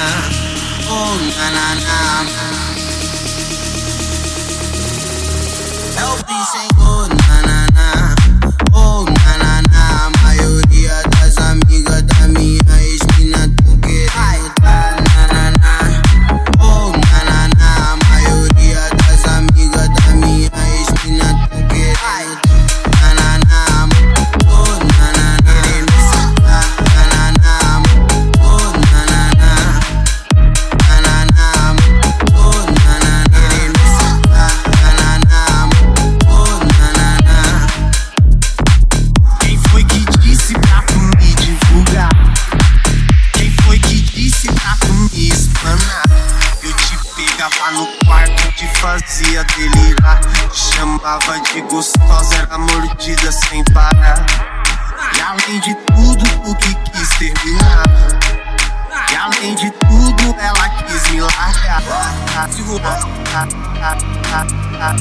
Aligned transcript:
Oh 0.00 1.18
na 1.26 1.46
na 1.50 1.66
na 1.74 2.22
na 2.22 2.77
fazia 48.80 49.44
delirar. 49.44 50.20
Chamava 50.52 51.40
de 51.40 51.60
gostosa, 51.62 52.34
era 52.36 52.58
mordida 52.58 53.32
sem 53.32 53.64
parar. 53.72 54.24
E 55.14 55.20
além 55.20 55.60
de 55.60 55.74
tudo, 55.74 56.50
o 56.50 56.54
que 56.56 56.74
quis 56.74 57.08
terminar. 57.18 57.84
E 59.10 59.16
além 59.16 59.54
de 59.54 59.70
tudo, 59.70 60.36
ela 60.38 60.68
quis 60.70 61.10
me 61.10 61.20
largar. 61.20 61.82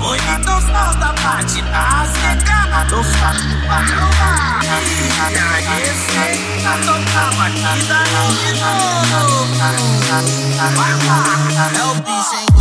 Oi, 0.00 0.18
então 0.18 0.60
solta 0.60 1.06
a 1.06 1.14
parte 1.14 1.62
da 1.62 2.04
seca 2.06 2.86
Tô 2.88 3.02
falando 3.02 3.66
pra 3.66 3.78
provar 3.82 4.60
E 4.62 5.36
a 5.36 5.50
receita 5.74 6.72
tocava 6.84 7.46
aqui 7.46 7.82
daí 7.88 8.26
de 8.36 8.50
novo 8.60 9.44
Vai 10.66 10.92
lá 11.06 11.70
É 11.74 11.84
o 11.84 11.94
bicho, 11.94 12.34
hein? 12.34 12.53